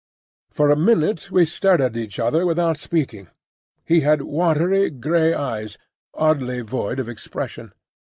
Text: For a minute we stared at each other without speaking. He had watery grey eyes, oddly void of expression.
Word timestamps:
For 0.49 0.71
a 0.71 0.75
minute 0.75 1.29
we 1.29 1.45
stared 1.45 1.79
at 1.79 1.95
each 1.95 2.17
other 2.17 2.43
without 2.43 2.77
speaking. 2.77 3.27
He 3.85 3.99
had 4.01 4.23
watery 4.23 4.89
grey 4.89 5.35
eyes, 5.35 5.77
oddly 6.15 6.61
void 6.61 6.97
of 6.99 7.07
expression. 7.07 7.71